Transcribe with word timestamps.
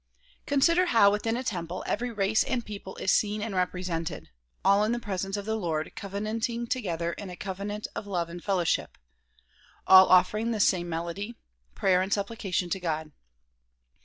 Consider 0.47 0.87
how 0.87 1.11
within 1.11 1.37
a 1.37 1.43
temple 1.43 1.83
every 1.85 2.09
race 2.11 2.43
and 2.43 2.65
people 2.65 2.95
is 2.95 3.11
seen 3.11 3.39
and 3.39 3.53
represented; 3.55 4.31
all 4.65 4.83
in 4.83 4.93
the 4.93 4.99
presence 4.99 5.37
of 5.37 5.45
the 5.45 5.55
Lord, 5.55 5.95
covenanting 5.95 6.65
together 6.65 7.13
in 7.13 7.29
a 7.29 7.35
coven 7.37 7.69
ant 7.69 7.85
of 7.93 8.07
love 8.07 8.27
and 8.27 8.43
fellowship; 8.43 8.97
all 9.85 10.07
offering 10.07 10.49
the 10.49 10.59
same 10.59 10.89
melody, 10.89 11.35
prayer 11.75 12.01
and 12.01 12.11
supplication 12.11 12.67
to 12.71 12.79
God. 12.79 13.11